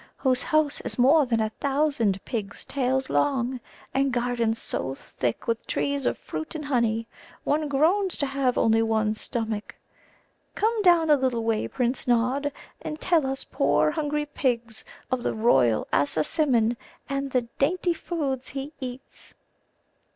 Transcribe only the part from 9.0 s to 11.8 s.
stomach. Come down a little way,